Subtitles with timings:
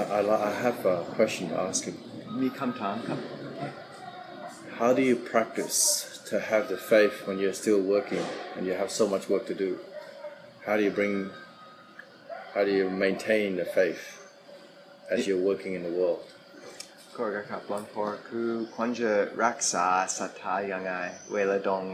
[0.00, 1.94] I, I, li- I have a question to ask you.
[2.42, 3.20] มีคำถามครับ
[4.78, 5.78] How do you practice
[6.30, 9.56] to have the faith when you're still working and you have so much work to
[9.64, 9.70] do?
[10.66, 11.14] How do you bring,
[12.54, 14.02] how do you maintain the faith
[15.14, 16.24] as you're working in the world?
[17.16, 19.12] ก็ครับหลวงพ่อคือควรจะ
[19.44, 19.86] รักษา
[20.18, 20.92] ศรัทธายังไง
[21.34, 21.84] เวลาดอง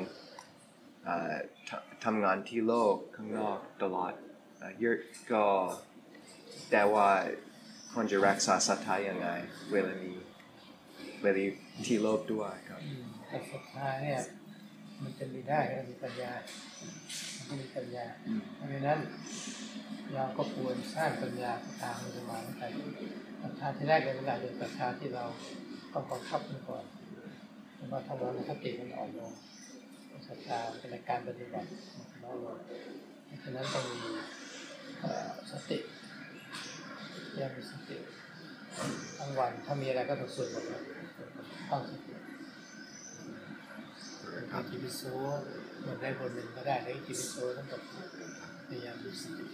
[1.05, 1.35] เอ่อ
[1.69, 1.71] ท
[2.05, 4.13] ทำงานที่โลกข้างนอกตลอด
[4.59, 4.99] เอ่อเยอะ
[5.33, 5.45] ก็
[6.71, 7.09] แต่ว่า
[7.94, 9.28] ควรจะรักษาศรัทธายังไง
[9.72, 10.18] เวลานี้
[11.22, 11.44] เวลา
[11.86, 12.82] ที่โลกด้วยครับ
[13.28, 14.20] แต่ศรัทธาเนี่ย
[15.04, 16.32] มันจะมีได้ก็มีปัญญา
[17.36, 18.06] มันก็มีปัญญา
[18.56, 19.00] เพราะฉะนั้น
[20.14, 22.68] เราก็ควรสร้างปัญญาตามมันมาตั้งแต่
[23.42, 25.26] ศรัทธาที่แรกเลยเวลาเป็นศรัทธาที่เรา
[25.94, 26.84] ต้องบังคับมันก่อน
[27.76, 29.32] เพราะว่าถ้าเราสติมันอ่อนลง
[30.28, 31.68] ศรัทธาเป็นการปฏิบัติ
[32.24, 32.58] น้อยลง
[33.26, 34.00] เพราะฉะนั้นต้องมี
[35.02, 35.78] เอ่อสติ
[37.40, 37.98] ยังมีสติ
[39.18, 40.70] ทั้งวันถ้ามีอะไรก็ต้องสวดมนต์
[41.72, 42.14] ตั้งสติ
[44.54, 45.02] อิติปิโส
[45.86, 47.82] บทได้บทหนึ่งก็ได้แล้วอิติปิโสทั้งหมด
[48.68, 49.46] พยายามมีสติ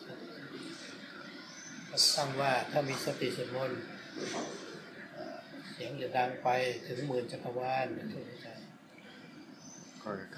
[1.89, 3.79] ก็ตั้งว่าถ้ามีสติสวดมนต์
[5.71, 6.49] เสียงจะดังไป
[6.87, 8.47] ถึงหมื่นจักรวาลทุกใจ
[10.03, 10.35] Correct.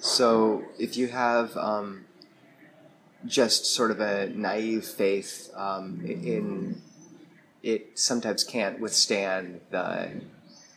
[0.00, 2.06] So, if you have um,
[3.26, 6.80] just sort of a naive faith um, in
[7.62, 10.10] it, sometimes can't withstand the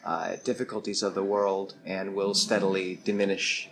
[0.04, 3.70] uh, difficulties of the world and will steadily diminish.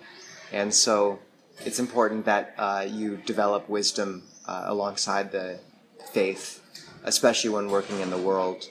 [0.51, 1.19] And so,
[1.65, 5.59] it's important that uh, you develop wisdom uh, alongside the
[6.13, 6.63] faith,
[7.03, 8.69] especially when working in the world.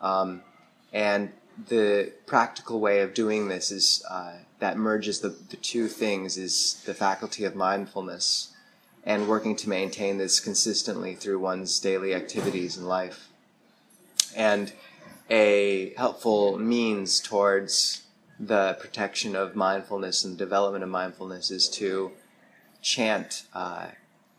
[0.00, 0.42] Um,
[0.92, 1.32] and
[1.68, 6.82] the practical way of doing this is uh, that merges the, the two things is
[6.86, 8.51] the faculty of mindfulness
[9.04, 13.28] and working to maintain this consistently through one's daily activities in life.
[14.36, 14.72] And
[15.28, 18.02] a helpful means towards
[18.38, 22.12] the protection of mindfulness and development of mindfulness is to
[22.80, 23.86] chant uh,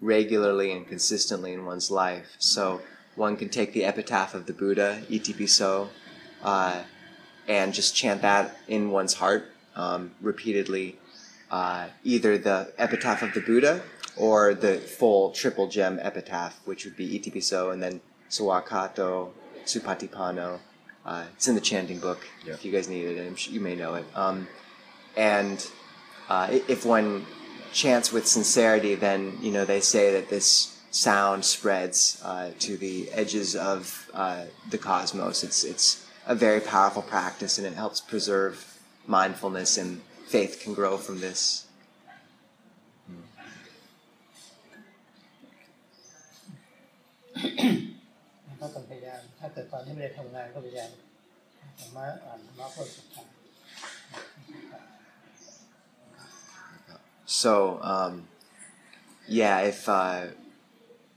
[0.01, 2.35] regularly and consistently in one's life.
[2.39, 2.81] So
[3.15, 5.89] one can take the epitaph of the Buddha, Iti Piso,
[6.41, 6.83] uh,
[7.47, 10.97] and just chant that in one's heart um, repeatedly,
[11.51, 13.81] uh, either the epitaph of the Buddha
[14.17, 19.31] or the full triple gem epitaph, which would be Itipiso and then Suwakato,
[19.65, 20.59] Supatipano.
[21.05, 22.25] Uh, it's in the chanting book.
[22.45, 22.53] Yeah.
[22.53, 24.05] If you guys need it, sure you may know it.
[24.15, 24.47] Um,
[25.17, 25.65] and
[26.29, 27.25] uh, if one
[27.73, 33.11] chants with sincerity, then you know they say that this sound spreads uh, to the
[33.11, 35.43] edges of uh, the cosmos.
[35.43, 40.97] It's it's a very powerful practice, and it helps preserve mindfulness, and faith can grow
[40.97, 41.67] from this.
[48.60, 50.90] ก็ต้องพยายาม ถ้าเกิดตอนที่ไม่ได้ทำงานก็พยายาม
[51.78, 53.24] ธรรมะอ่านธรรมะเพื่อศรัทธา
[57.42, 58.26] So, um,
[59.26, 60.28] yeah, if uh,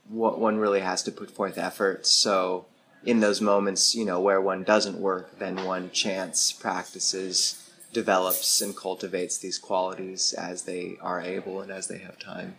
[0.10, 2.06] what one really has to put forth effort.
[2.06, 2.66] So,
[3.06, 8.76] in those moments, you know, where one doesn't work, then one chants, practices, develops, and
[8.76, 12.58] cultivates these qualities as they are able and as they have time.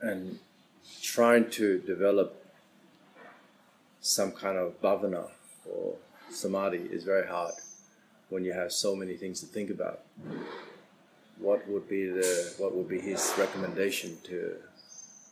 [0.00, 0.38] and
[1.02, 2.44] trying to develop
[4.00, 5.28] some kind of bhavana
[5.68, 5.94] or
[6.30, 7.54] samadhi is very hard
[8.28, 10.00] when you have so many things to think about.
[11.38, 14.56] What would be the what would be his recommendation to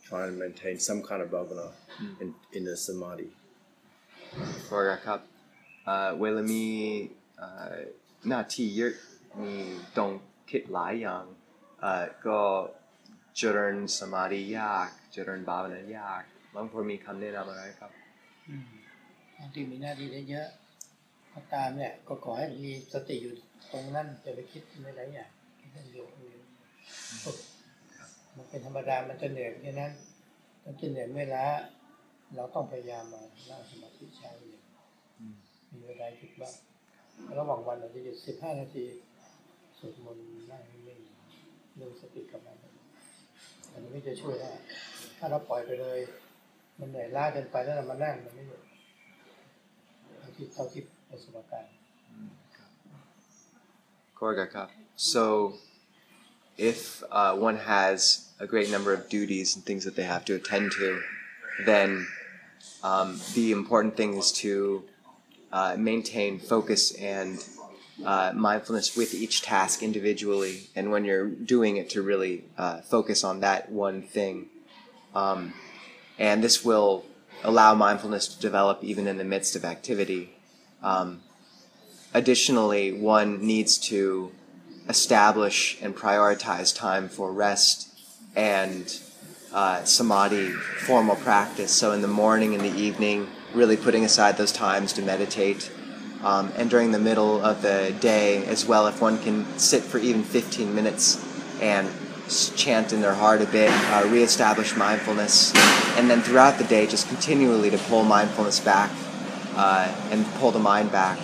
[0.03, 2.21] try and maintain some kind of bhavana hmm.
[2.21, 3.29] in, in the samadhi?
[4.69, 4.99] For a
[5.87, 6.15] uh,
[11.81, 12.71] uh, Go.
[13.37, 16.23] เยอะมีต้องคิดเอ่อก็เจริญสมาธิยาก เจริญบาวนายาก
[16.55, 17.91] บางคนมีคำแนะนำอะไรครับ
[19.37, 20.47] บางทีมีหน้าที่ได้เยอะ
[21.33, 23.33] ก็ตามเนี่ยก็ขอให้มีสติอยู่
[23.71, 25.29] ตรงนั้นจะไปคิดในหลายอย่าง
[25.59, 26.07] คิดเรื่องเดียว
[28.35, 29.91] มันเป็นธรรมดามันจะเหนื่อยเพราะฉะนั้น
[30.65, 31.45] มันจะเหนื่อยเมื่อยล้า
[32.35, 34.61] เราต้องพยายามมานั่งสมาธิเช้าเย็น
[35.71, 36.53] มีเวลาหยุดบ้าง
[37.39, 38.85] ระหว่างวันเราจะหยุดสิบห้านาที
[39.77, 42.53] สวดมนต์นั่งนิ่งๆเรื่องสติกลับมา
[43.74, 44.52] อันนี้ก็จะช่วยได้
[45.18, 45.98] ถ้าเราปล่อยไปเลย
[46.78, 48.60] มันเหนื่อยล้าเกินไปแล้วเรามานั่งมันไม่หยุด
[50.20, 51.70] เท่าที่เท่าที่ประสบการณ์
[54.20, 54.68] Korgaka.
[54.96, 55.54] So,
[56.58, 60.34] if uh, one has a great number of duties and things that they have to
[60.34, 61.00] attend to,
[61.64, 62.06] then
[62.82, 64.84] um, the important thing is to
[65.52, 67.42] uh, maintain focus and
[68.03, 70.69] uh, mindfulness with each task individually.
[70.75, 74.49] And when you're doing it, to really uh, focus on that one thing
[75.15, 75.53] Um,
[76.19, 77.05] and this will
[77.43, 80.35] allow mindfulness to develop even in the midst of activity.
[80.83, 81.21] Um,
[82.13, 84.31] additionally, one needs to
[84.89, 87.89] establish and prioritize time for rest
[88.35, 88.99] and
[89.53, 91.71] uh, samadhi formal practice.
[91.71, 95.71] So, in the morning and the evening, really putting aside those times to meditate.
[96.25, 99.99] Um, and during the middle of the day as well, if one can sit for
[99.99, 101.23] even 15 minutes
[101.61, 101.87] and
[102.55, 105.53] chant in their heart a bit, uh, reestablish mindfulness,
[105.97, 108.89] and then throughout the day, just continually to pull mindfulness back
[109.55, 111.19] uh, and pull the mind back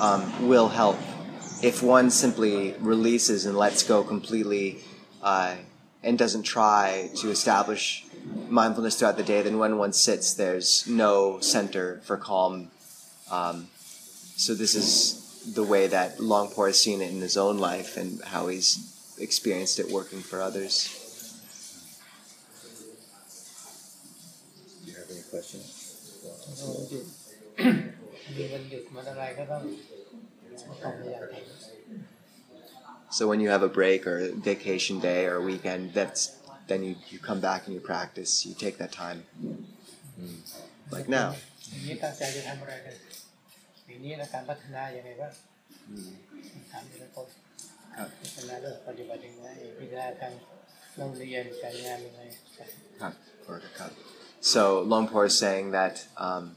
[0.00, 0.98] um, will help.
[1.62, 4.78] If one simply releases and lets go completely
[5.22, 5.56] uh,
[6.02, 8.06] and doesn't try to establish
[8.48, 12.70] mindfulness throughout the day, then when one sits, there's no center for calm.
[13.30, 13.68] Um,
[14.36, 17.96] so this is the way that Luang Por has seen it in his own life
[17.96, 20.98] and how he's experienced it working for others.
[24.84, 25.82] Do you have any questions?
[33.10, 36.38] So when you have a break or a vacation day or a weekend, that's
[36.68, 38.46] then you, you come back and you practice.
[38.46, 40.36] You take that time, mm.
[40.90, 41.34] like now.
[54.40, 56.56] So Luang Por is saying that um,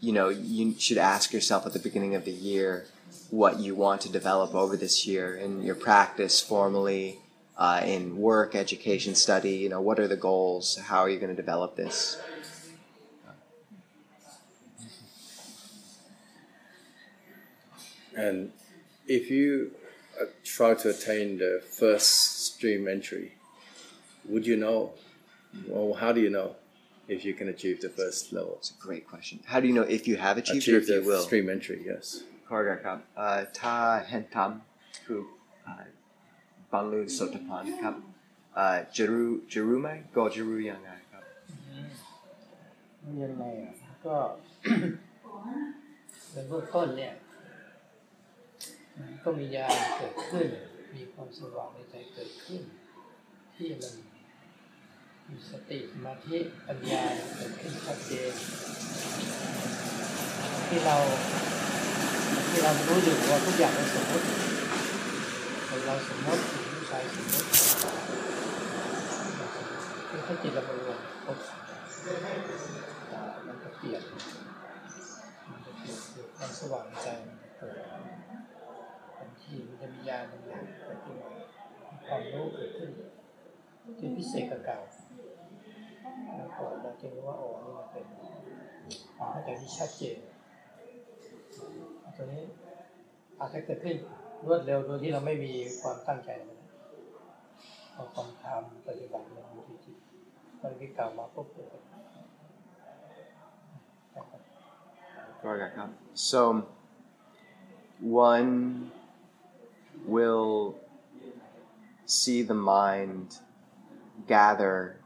[0.00, 2.86] you know you should ask yourself at the beginning of the year
[3.30, 7.18] what you want to develop over this year in your practice formally
[7.56, 9.56] uh, in work, education, study.
[9.56, 10.76] You know what are the goals?
[10.76, 12.20] How are you going to develop this?
[18.17, 18.51] And
[19.07, 19.71] if you
[20.19, 22.09] uh, try to attain the first
[22.47, 23.33] stream entry,
[24.31, 24.79] would you know?
[25.67, 26.49] Well, how do you know
[27.07, 28.55] if you can achieve the first level?
[28.59, 29.35] It's a great question.
[29.51, 31.23] How do you know if you have achieved Achieve or if the you will?
[31.29, 32.05] stream entry, yes.
[32.47, 33.75] ขอรับครับเอ่อถ้า
[34.07, 35.19] เห็นทำคือ
[35.63, 35.83] เอ่อ
[36.71, 37.95] บรรลุโสตพานครับ
[38.55, 41.23] เอ่อจะรู้จะรู้ไหมก็จะรู้ยังไงครับ
[43.23, 43.73] ยังไงอ่ะ
[44.05, 44.15] ก็
[46.31, 47.13] เป็นเบื้องต้นเนี่ย
[49.24, 49.66] ก็มีญา
[49.96, 50.46] เกิดขึ้น
[50.94, 52.62] มีความสว่างในใจเกิดขึ้น
[53.54, 53.94] ที่มัน
[55.28, 57.02] มีสติสมาธิปัญญา
[57.36, 58.32] เกิดขึ้นชัดเจน
[60.68, 60.96] ที่เรา
[62.48, 64.26] ที่เรารู้อยู่ว่าทุกอย่างเป็นสมมติ
[65.86, 66.42] เราสมมติ
[66.74, 67.48] ผู้ชายสมมติ
[70.08, 71.38] คือถ้าจิตเรามันรวมปุ๊บ
[73.46, 74.02] มันก็เปลี่ยน
[75.50, 75.98] มันจะเปลี่ยน
[76.36, 77.74] ความสว่างในใจมันเกิด
[79.48, 81.30] ทีมันจะมีญาบางอย่างเกิดขึ้นมา
[81.90, 82.90] มีความรู้เกิดขึ้น
[83.98, 84.78] ที่พิเศษกว่าเก่า
[86.36, 88.06] แล้วก็เราจะรู้ว่าอ๋อนี่มันเป็น
[89.16, 90.16] ความเข้าใจที่ชัดเจน
[92.16, 92.42] ตัวนี้
[93.38, 93.96] อาจจะเกิดขึ้น
[94.46, 96.60] รวดเร็วโดยที่เราไม่มีความตั้งใจเลย
[97.94, 99.96] พอความทำปฏิบัติมันอยู่ที่จิต
[100.62, 101.82] มันมีกล่ามาปุ๊บเกิดขึ้น
[105.62, 105.88] นครับ
[106.28, 106.42] So
[108.28, 108.52] one
[110.08, 110.76] will
[112.06, 113.36] see the mind
[114.26, 114.96] gather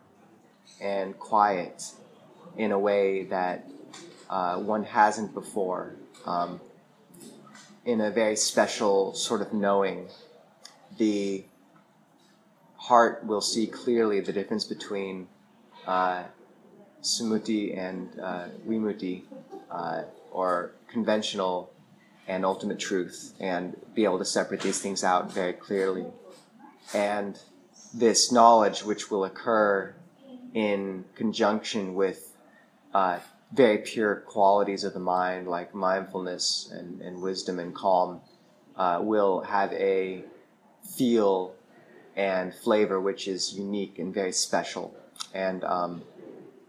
[0.80, 1.90] and quiet
[2.56, 3.68] in a way that
[4.30, 6.60] uh, one hasn't before, um,
[7.84, 10.08] in a very special sort of knowing.
[10.98, 11.44] The
[12.76, 15.26] heart will see clearly the difference between
[15.86, 16.24] uh,
[17.74, 18.46] and uh,
[19.70, 21.72] uh, or conventional
[22.28, 26.06] and ultimate truth, and be able to separate these things out very clearly.
[26.94, 27.38] And
[27.92, 29.94] this knowledge, which will occur
[30.54, 32.36] in conjunction with
[32.94, 33.18] uh,
[33.52, 38.20] very pure qualities of the mind, like mindfulness and, and wisdom and calm,
[38.76, 40.24] uh, will have a
[40.96, 41.54] feel
[42.16, 44.94] and flavor which is unique and very special,
[45.34, 46.02] and um,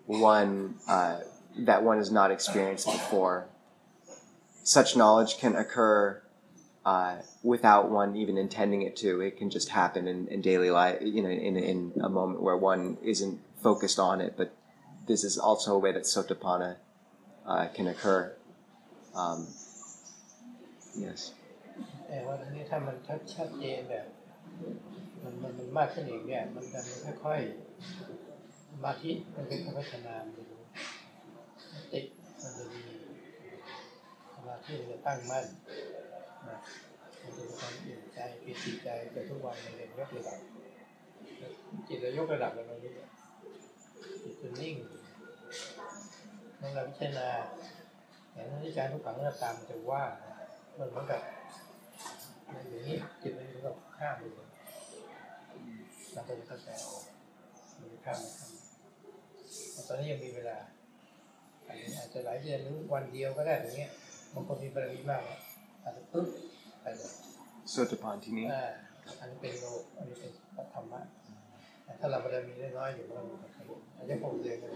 [0.06, 1.20] one uh,
[1.58, 3.46] that one has not experienced before
[4.63, 6.21] Such knowledge can occur
[6.85, 9.21] uh, without one even intending it to.
[9.21, 12.57] It can just happen in, in daily life, you know, in, in a moment where
[12.57, 14.35] one isn't focused on it.
[14.37, 14.55] But
[15.07, 16.77] this is also a way that Sotapanna
[17.47, 18.35] uh, can occur.
[19.15, 19.47] Um,
[20.97, 21.33] yes.
[22.09, 24.07] แต่ว่าทีนี้ถ้ามันชัดชัดเจนแบบ
[25.23, 26.81] มันมันมันมากขึ้นอีกเนี่ย มันจะ
[27.25, 30.61] ค่อยๆสมาธิมันค่อยๆพัฒนามันจะรู้
[31.73, 32.01] สติ
[32.43, 32.82] มันจะมี
[34.66, 35.46] สมาธิมันจะตั้งมั่น
[36.50, 36.58] นะ
[37.22, 40.40] มันจะมีความอิ่มใจปิติใจเกิดทุกวันในเรื่องยกระดับ
[41.88, 43.06] จิตเรายกระดับกันตรงนี้เนี่
[44.24, 44.76] จิตจะนิ่ง
[46.58, 47.30] เมื่อเราพิจารณา
[48.32, 50.04] เห็นอนิจจังทุกขังอนัตามจะว่า
[50.78, 51.22] มันเหมือนกับ
[52.52, 54.48] อย่างนี้จิตมันเหมือนกับข้ามไปเลย
[56.14, 57.04] เราก็จะเข้าใจออก
[57.80, 58.52] มันจะข้ามไปข้าม
[59.88, 60.58] ตอนนี้ยังมีเวลา
[61.98, 63.92] อาจจะหลายเดือนหรือวันเดียวก็ได้อย่างเงี้ย
[64.34, 65.38] บางคนมีบารมีมากนะ
[65.84, 66.28] อาจจะปึ๊บ
[66.82, 67.12] ไปเลย
[67.70, 68.66] โสตปานที่นี้อ่า
[69.20, 70.32] อันนี้เป็นโลกอันนี้เป็น
[70.74, 71.02] ธรรมะ
[71.86, 73.34] แต่ถ้าเราบารมีน้อยๆอยู่ก็มี
[73.98, 74.72] อาจจะคงเรียนกัน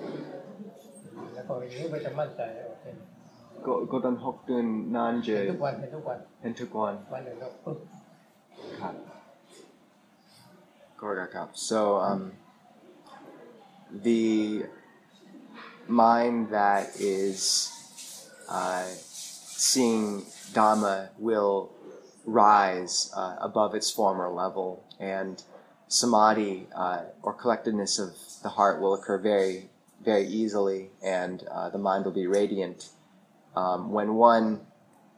[1.33, 2.95] แล้วพออย่างนี้ก็จะมั่นใจว่าเป็น
[3.65, 7.77] ก็ก็ตอนหกเดือนนานจะเห็นทุกวันเห็นทุกวันเห็นทุกวันวันหนึ่งก็ปึ๊บ
[8.81, 8.95] ครับ
[10.99, 12.21] ก็ครับ so um
[14.05, 14.23] the
[16.01, 17.41] mind that is
[18.49, 18.85] uh,
[19.57, 20.21] seeing
[20.53, 21.71] Dhamma will
[22.25, 25.41] rise uh, above its former level, and
[25.87, 29.69] samadhi uh, or collectedness of the heart will occur very,
[30.03, 32.89] very easily, and uh, the mind will be radiant.
[33.55, 34.61] Um, when one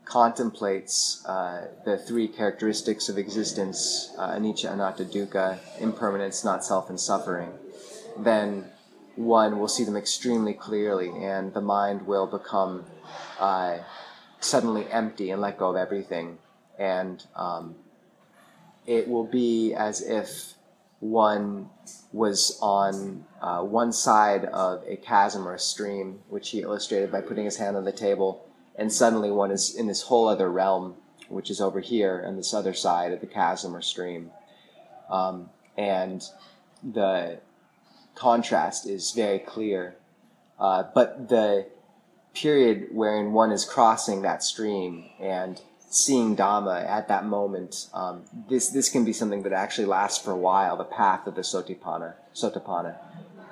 [0.06, 7.00] contemplates uh, the three characteristics of existence uh, anicca, anatta, dukkha, impermanence, not self, and
[7.00, 7.52] suffering,
[8.18, 8.66] then
[9.16, 12.86] one will see them extremely clearly, and the mind will become
[13.38, 13.80] uh,
[14.40, 16.38] suddenly empty and let go of everything.
[16.78, 17.76] And um,
[18.86, 20.54] it will be as if
[21.00, 21.70] one
[22.12, 27.22] was on uh, one side of a chasm or a stream, which he illustrated by
[27.22, 30.96] putting his hand on the table, and suddenly one is in this whole other realm,
[31.30, 34.32] which is over here on this other side of the chasm or stream.
[35.10, 36.24] Um, and
[36.84, 37.40] the
[38.16, 39.96] contrast is very clear.
[40.60, 41.68] Uh, but the
[42.34, 48.70] period wherein one is crossing that stream and seeing Dhamma at that moment, um, this
[48.70, 50.78] this can be something that actually lasts for a while.
[50.78, 52.98] The path of the Sotipanna, Sotapanna.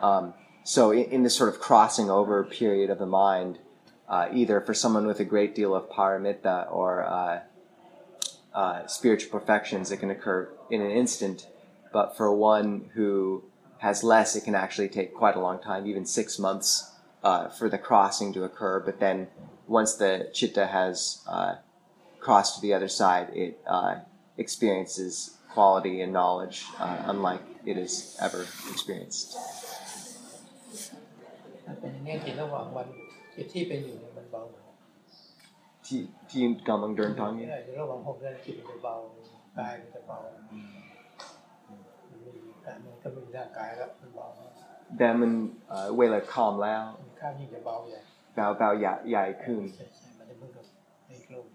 [0.02, 3.58] Um, so in, in, this sort of crossing over period of the mind,
[4.08, 7.40] uh, either for someone with a great deal of paramita or uh,
[8.54, 11.48] uh, spiritual perfections, it can occur in an instant.
[11.92, 13.44] But for one who
[13.80, 16.92] has less, it can actually take quite a long time, even six months,
[17.27, 18.81] uh, for the crossing to occur.
[18.81, 19.29] But then
[19.67, 21.55] once the chitta has uh,
[22.21, 23.97] crossed to the other side, it uh,
[24.37, 28.43] experiences quality and knowledge uh, unlike it has ever
[28.73, 29.37] experienced.
[31.67, 32.87] ถ้าเป็นอย่างนี้จิตระหว่างวัน
[33.35, 34.43] จิตที่เป็นอยู่เนี่ยมันเบา
[35.87, 36.01] ที่
[36.31, 38.95] ที่กำลังเดินทาง ไม่ นี้ ได้ระหว่างหกเดือนจิตมันจะเบา
[39.59, 42.33] กายมันจะเบามันมี
[42.67, 44.27] กายมันก็มีร่างกายแล้วมันเบา
[44.99, 45.31] แต่มัน
[45.69, 48.01] เอ่อเวลาคอมแล้ว มัน ข้ามยิ่งจะเบาใหญ่
[48.35, 50.65] แบวแบวใหญ่ใหญ่ขึ้น ใช่ใช่มันจะเหมือนกับ
[51.09, 51.47] ในโลก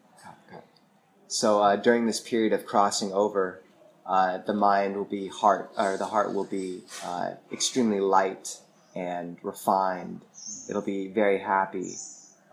[1.41, 3.61] So uh, during this period of crossing over,
[4.05, 8.59] uh, the mind will be heart, or the heart will be uh, extremely light
[8.95, 10.21] and refined.
[10.69, 11.95] It'll be very happy.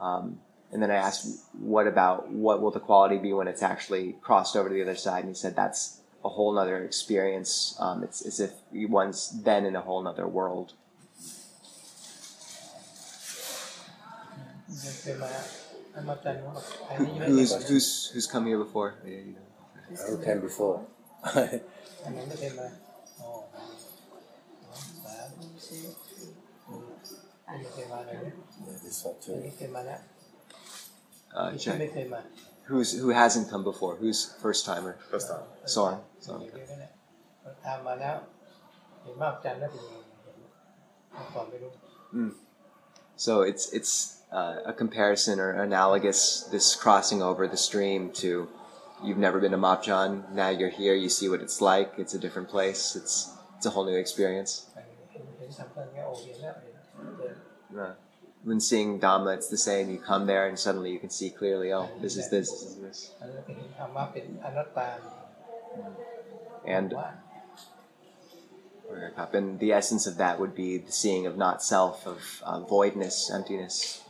[0.01, 0.41] Um,
[0.73, 4.57] and then I asked, what about what will the quality be when it's actually crossed
[4.57, 5.21] over to the other side?
[5.21, 7.77] And he said that's a whole nother experience.
[7.79, 10.73] Um, it's as if one's then in a whole nother world.
[14.79, 15.15] Who's เคย
[17.69, 18.89] who's who's come here before?
[19.05, 19.47] Yeah, you know.
[20.09, 20.77] Who came before?
[22.05, 22.69] อันนั้นไม่เคยมา
[23.21, 23.29] อ๋อ
[25.05, 25.29] สาม
[25.67, 25.81] สี่
[27.49, 28.33] อันนี้เคยมาเลยนะ
[28.67, 29.37] yeah, this one อัน too.
[29.47, 30.01] นี้เคยมาแล้ว
[31.41, 31.77] Uh, ที่ check.
[31.81, 32.21] ไม่เคยมา
[32.69, 33.93] Who's who hasn't come before?
[34.01, 34.93] Who's first timer?
[35.13, 35.47] First time.
[35.77, 35.97] Sorry.
[36.27, 36.41] สอง Sorry.
[36.41, 36.93] เดียวกันเนี่ย
[37.65, 38.17] ทำมาแล้ว
[39.03, 39.97] เห็นมากจันทร์แล้วเป็นยังไง
[41.13, 41.73] เห็นก่อนไม่รู้
[43.27, 43.93] So it's it's
[44.32, 48.48] uh, a comparison or analogous this crossing over the stream to
[49.04, 52.20] you've never been to Mop now you're here, you see what it's like, it's a
[52.20, 54.68] different place, it's it's a whole new experience.
[57.78, 57.94] Uh,
[58.44, 59.90] when seeing Dhamma, it's the same.
[59.90, 62.76] You come there and suddenly you can see clearly, oh, this is this, this is
[62.78, 63.12] this.
[65.78, 65.96] Mm.
[66.66, 66.94] And,
[69.34, 73.30] and the essence of that would be the seeing of not self, of uh, voidness,
[73.30, 74.04] emptiness.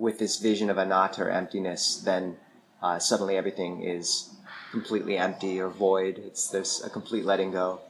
[0.00, 2.38] with this vision of anatta or emptiness, then
[2.82, 4.30] uh, suddenly everything is
[4.70, 6.14] completely empty or void.
[6.18, 7.80] It's there's a complete letting go.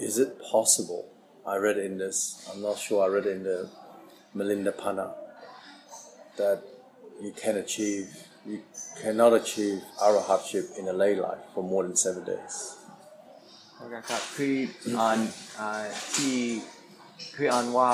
[0.00, 1.08] Is it possible?
[1.46, 2.48] I read in this.
[2.52, 3.04] I'm not sure.
[3.04, 3.70] I read in the
[4.34, 5.14] Milinda Panha
[6.36, 6.62] that
[7.22, 8.08] you can achieve.
[8.44, 8.62] You
[9.00, 12.76] cannot achieve arahatship in a lay life for more than seven days.
[16.16, 16.38] ที่
[17.36, 17.92] คืออ่านว่า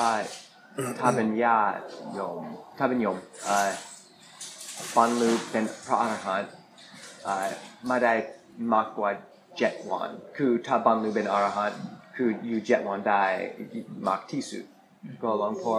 [0.99, 1.81] ถ้าเป็นญาติ
[2.13, 2.43] โยม
[2.77, 3.17] ถ้าเป็นโยม
[4.95, 6.51] บรรลุเป็นพระอรหันต์
[7.87, 8.13] ไม่ได้
[8.73, 9.09] มากกว่า
[9.57, 11.81] เจ็ดวัน คือถ้าบรรลุเป็นอรหันต์
[12.15, 13.23] คืออยู่เจ็ดวันได้
[14.07, 14.63] มากที่สุด
[15.21, 15.73] ก็หลวงพ่อ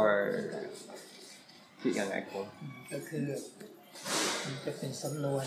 [1.81, 2.47] คิดยังไงครับ
[2.93, 3.27] ก็คือ
[4.45, 5.47] มันจะเป็นสำนวน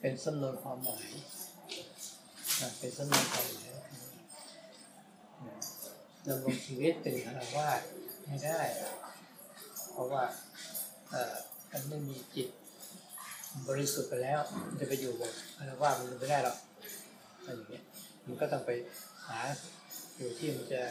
[0.00, 1.08] เป็นสำนวนความหมาย
[2.78, 3.75] เป็นสำนวนความหมาย
[6.28, 7.80] ดำรงชีวิตเป็นคารวาส
[8.26, 8.60] ไม่ได้
[9.92, 10.24] เพราะว่า
[11.10, 11.34] เออ
[11.72, 12.48] มันไม่มีจิต
[13.68, 16.56] บริสุทธิ์ไปแล้วมันจะไปอยู่แบบคารวาสมันไม่ได้หรอก
[17.38, 17.84] อะไรอย่างเงี้ย
[18.26, 18.70] มันก็ต้องไป
[19.26, 19.38] หา
[20.16, 20.82] อยู่ที่มันจะ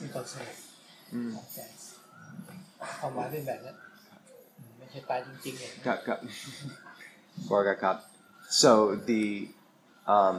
[0.00, 0.56] มีความสงบ
[1.14, 1.58] อืมของใจ
[3.00, 3.76] ความหมายเป็นแบบนั้น
[4.78, 6.18] ไม่ใช่ตายจริงๆเนี่ย Got, got.
[7.50, 7.96] Gorga Cup.
[8.62, 8.70] So
[9.08, 9.48] the,
[10.06, 10.36] um,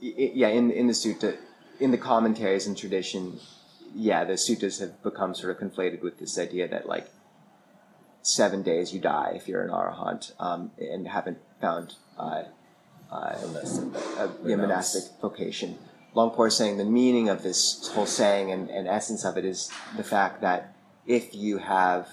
[0.00, 1.30] y- y- yeah, in in the sutta,
[1.80, 3.40] in the commentaries and tradition,
[3.94, 7.08] yeah, the suttas have become sort of conflated with this idea that like
[8.22, 12.44] seven days you die if you're an arahant, um, and haven't found uh,
[13.10, 13.36] uh,
[14.18, 15.78] a, a monastic vocation.
[16.14, 19.44] Luang Por is saying the meaning of this whole saying and, and essence of it
[19.44, 20.74] is the fact that
[21.06, 22.08] if you have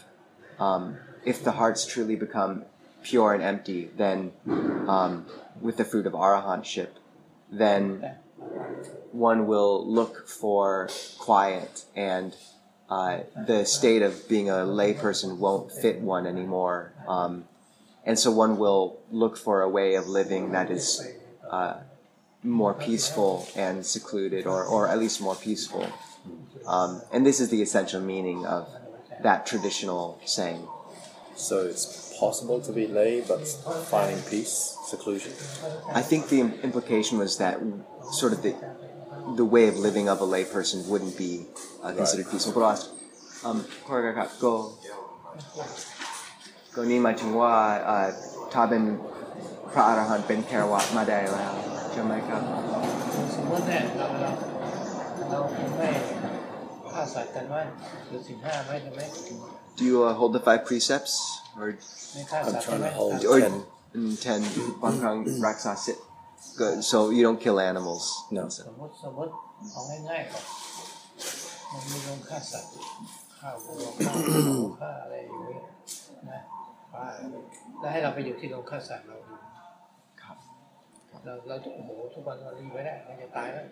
[0.60, 2.64] um, if the hearts truly become
[3.04, 4.32] pure and empty, then
[4.88, 5.26] um,
[5.60, 6.90] with the fruit of arahantship,
[7.52, 8.16] then
[9.16, 12.36] one will look for quiet and
[12.90, 16.94] uh, the state of being a layperson won't fit one anymore.
[17.08, 17.46] Um,
[18.06, 21.02] and so one will look for a way of living that is
[21.50, 21.78] uh,
[22.44, 25.88] more peaceful and secluded, or, or at least more peaceful.
[26.68, 28.70] Um, and this is the essential meaning of
[29.24, 30.68] that traditional saying.
[31.36, 33.48] So it's possible to be lay, but
[33.90, 35.34] finding peace, seclusion.
[35.92, 37.60] I think the implication was that
[38.12, 38.56] sort of the
[39.41, 41.33] the way of living of a layperson wouldn't be
[41.85, 42.53] uh, considered peaceful.
[42.57, 42.85] But ask,
[43.49, 44.53] um, ขอครับก็
[46.75, 47.55] ก็นี่หมายถึงว่า
[47.87, 48.09] เอ่อ
[48.53, 48.83] ถ้าเป็น
[49.73, 51.53] พระอรหันต์เป็นแครวะมาได้แล้ว
[51.93, 52.43] ใช่ไหมครับ
[53.35, 54.31] สมมติเนี่ยเราเรา
[55.31, 55.91] เราคงไม่
[56.93, 57.63] ฆ่าสัตว์กันว่า
[58.09, 59.01] หรือสิ่งห้าไม่ใช่ไหม
[59.79, 61.13] Do you uh, hold the five precepts
[61.59, 61.67] or
[62.13, 63.55] ไม่ฆ่า I'm สัตว์ใช่ trying ไหม to hold or ten.
[63.99, 64.41] mm, ten
[64.83, 65.99] บางครั้งรักษาศีล
[66.57, 66.85] Good.
[66.85, 68.05] So you don't kill animals.
[68.31, 68.43] No.
[68.59, 69.33] สมมติสมมติ
[69.73, 70.45] เอาง่ายๆก่อน
[71.73, 72.71] มันมีโรงฆ่าสัตว์
[73.39, 75.63] ฆ่าวัวฆ่าหมูฆ่าอะไรอย่างเงี้ย
[76.31, 76.41] นะ
[76.93, 77.05] ฆ่า
[77.81, 79.39] แล้วให้เราไปอยู่ที่โรงฆ่าสัตว์เราอยู่
[80.23, 80.37] ครับ
[81.25, 83.65] เราเราโอ้โหทุกวันเราดีไว้ได้เราจะตายแล้ว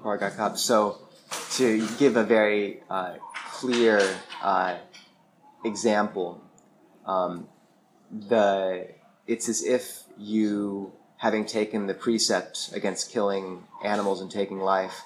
[0.00, 0.56] Korga Cup.
[0.58, 0.98] So,
[1.56, 3.14] to give a very uh,
[3.50, 4.00] clear
[4.42, 4.76] uh,
[5.64, 6.40] example,
[7.06, 7.48] um,
[8.10, 8.88] the
[9.26, 15.01] it's as if you, having taken the precept against killing animals and taking life,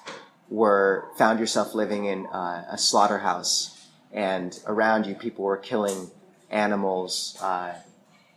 [0.48, 6.10] were found yourself living in uh, a slaughterhouse, and around you people were killing
[6.50, 7.72] animals, uh,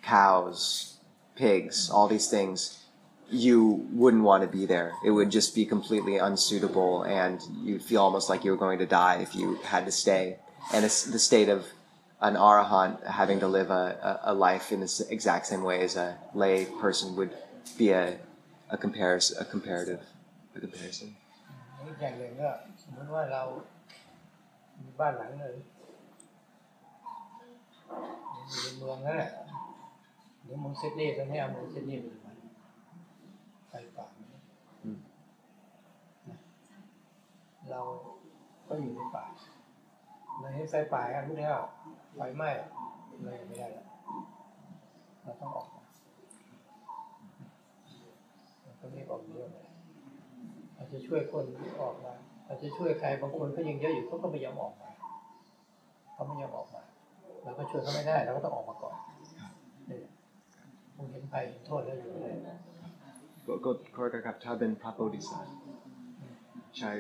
[0.02, 0.98] cows,
[1.36, 2.86] pigs, all these things
[3.30, 4.94] you wouldn't want to be there.
[5.04, 8.86] It would just be completely unsuitable, and you'd feel almost like you were going to
[8.86, 10.38] die if you had to stay.
[10.74, 11.66] And it's the state of
[12.22, 15.96] an arahant having to live a, a, a life in the exact same way as
[15.96, 17.32] a lay person would
[17.78, 18.18] be a
[18.70, 20.02] a comparison, a comparative,
[20.56, 21.10] a comparison.
[21.88, 22.50] อีกอย่างหนึ่งก็
[22.82, 23.42] สมมติว่าเรา
[24.82, 25.56] มีบ้านหลังหนึ่ง
[28.48, 29.32] อยู่ในเมืองนั่นแหละ
[30.44, 32.38] หรือเมืองซิดนีย์ตอนนี้เอาเมืองซิดนีย์เป็นมัน
[33.70, 34.06] ไฟป่า
[34.84, 35.00] อืม
[36.30, 36.38] นะ
[37.70, 37.82] เรา
[38.68, 39.26] ก็อยู่ในป่า
[40.40, 41.62] เราเห็นไฟป่ากันพวกนี้ก็
[42.16, 42.50] ไฟไหม้
[43.24, 43.88] เราอยู่ไม่ได้แล้ว
[45.24, 45.84] เราต้องออกมา
[48.62, 49.68] เราก็รีบ ออกเรื่องเลย
[50.78, 51.46] อาจจะช่วยคน
[51.82, 52.14] ออกมา
[52.48, 54.90] อาจจะช่วยใครบางคนก็ยังเยอะอยู่เขาก็ไม่ยอมออกมา
[56.14, 56.84] เขาไม่ยอมออกมา
[57.44, 58.96] เราก็ช่วยเขาไม่ได้เราก็ต้องออกมาก่อน
[59.90, 60.00] นี่
[60.96, 62.36] คงเห็นภัยเห็นโทษแล้วอยู่เลย
[63.46, 65.56] ก็ก็ก็กับถ้าเป็นพระโพธิสัตว์
[66.78, 66.92] ใช่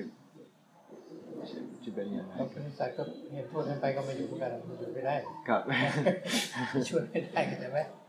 [1.83, 5.15] จะเป็นยังไงบางคนสัตว์ก็เห็นโทษนั้นไปก็ไม่อยู่เหมือนกันมันอยู่ไม่ได้
[5.47, 5.61] ครับ
[6.89, 8.04] ช่วยไม่ได้เข้าใจไหมครับ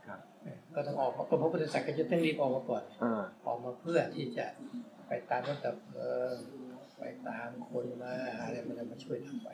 [0.76, 4.46] ก็ต้องออกมาก็พระพุทธสัตว์ก็จะต้องรีบออกมาก่อน เออ ออกมาเพื่อที่จะ
[5.08, 6.34] ไปตามรถดับเพลิง
[6.98, 9.48] ไปตามคนมาอะไรมันจะมาช่วยทำไป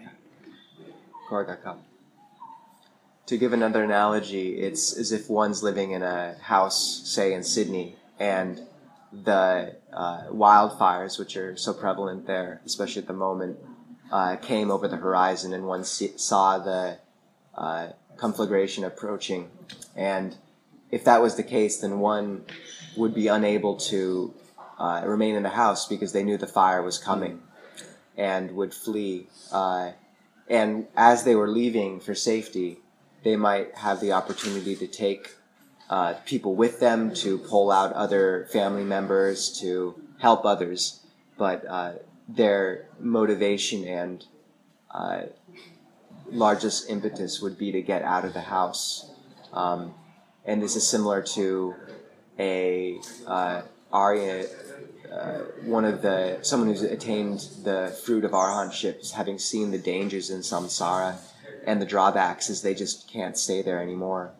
[1.29, 1.79] Korga Cup.
[3.27, 7.97] To give another analogy, it's as if one's living in a house, say in Sydney,
[8.19, 8.63] and
[9.13, 13.59] the uh, wildfires, which are so prevalent there, especially at the moment,
[14.11, 16.97] uh, came over the horizon, and one see, saw the
[17.55, 19.51] uh, conflagration approaching.
[19.95, 20.37] And
[20.94, 22.46] if that was the case, then one
[22.96, 24.32] would be unable to
[24.78, 27.42] uh, remain in the house because they knew the fire was coming
[28.16, 29.28] and would flee.
[29.52, 29.94] Uh,
[30.48, 32.78] and as they were leaving for safety,
[33.24, 35.32] they might have the opportunity to take
[35.90, 41.00] uh, people with them to pull out other family members to help others,
[41.40, 41.94] but uh,
[42.30, 44.26] their motivation and
[44.92, 45.24] uh,
[46.30, 49.10] largest impetus would be to get out of the house.
[49.54, 49.96] Um,
[50.46, 51.76] and this is similar to
[52.40, 54.48] a uh, Arya,
[55.12, 60.30] uh, one of the someone who's attained the fruit of arahantship, having seen the dangers
[60.30, 61.18] in samsara
[61.66, 64.34] and the drawbacks, is they just can't stay there anymore.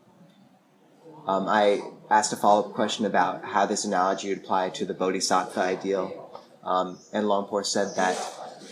[1.28, 4.94] Um, I asked a follow up question about how this analogy would apply to the
[4.94, 8.18] bodhisattva ideal, um, and Luang Por said that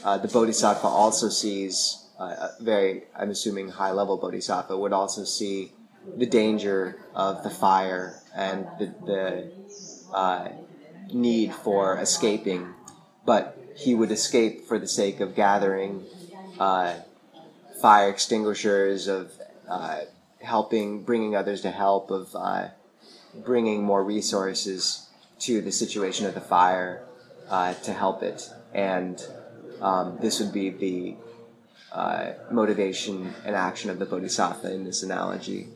[0.04, 5.72] uh, the bodhisattva also sees uh, very, I'm assuming, high level bodhisattva would also see
[6.18, 9.52] the danger of the fire and the, the
[10.14, 10.50] uh,
[11.14, 12.74] need for escaping,
[13.26, 16.04] but he would escape for the sake of gathering
[16.60, 16.96] uh,
[17.82, 19.32] fire extinguishers, of
[19.70, 20.02] uh,
[20.42, 22.68] helping, bringing others to help, of uh,
[23.44, 25.08] bringing more resources
[25.40, 27.04] to the situation of the fire
[27.50, 28.50] uh, to help it.
[28.74, 29.24] And
[29.82, 31.16] um, this would be the
[31.92, 35.68] uh, motivation and action of the bodhisattva in this analogy.